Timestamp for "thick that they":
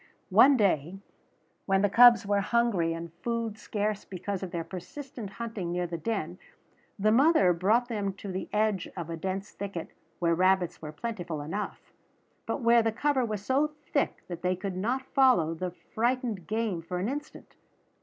13.93-14.55